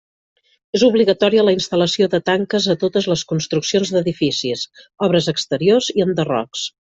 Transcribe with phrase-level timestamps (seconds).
[0.77, 4.67] És obligatòria la instal·lació de tanques a totes les construccions d'edificis,
[5.09, 6.69] obres exteriors i enderrocs.